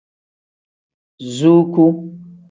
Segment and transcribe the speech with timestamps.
[1.35, 1.83] Zuuku.